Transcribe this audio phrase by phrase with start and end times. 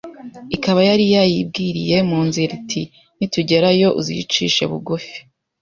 [0.55, 2.81] Ikaba yari yayibwiriye mu nzira iti
[3.17, 5.17] Nitugera yo uzicishe bugufi